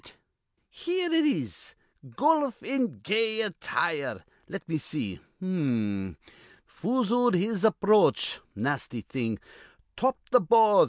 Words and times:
Here 0.71 1.11
it 1.11 1.25
is: 1.27 1.75
'Goluf 2.03 2.63
in 2.63 3.01
gay 3.01 3.41
attire.' 3.43 4.23
Let 4.47 4.67
me 4.67 4.79
see. 4.79 5.19
H'm. 5.39 6.17
'Foozled 6.65 7.35
his 7.35 7.63
aproach,' 7.63 8.39
nasty 8.55 9.01
thing. 9.01 9.37
'Topped 9.95 10.31
th' 10.31 10.41
ball.' 10.49 10.79